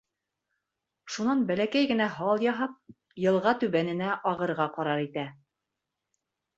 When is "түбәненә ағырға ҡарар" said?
3.63-5.09